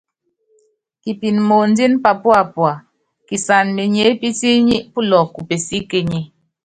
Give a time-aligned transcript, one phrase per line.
[1.01, 2.73] Kipin moondín papúápua,
[3.27, 6.19] kisan menyépítíínyi pulɔk ku pesíkényé.